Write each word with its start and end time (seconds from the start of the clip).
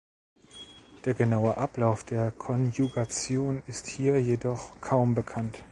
Der 1.05 1.13
genaue 1.13 1.57
Ablauf 1.57 2.03
der 2.03 2.31
Konjugation 2.31 3.61
ist 3.67 3.85
hier 3.85 4.19
jedoch 4.19 4.71
kaum 4.81 5.13
bekannt. 5.13 5.63